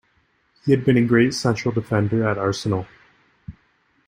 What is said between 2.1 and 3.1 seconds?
at Arsenal.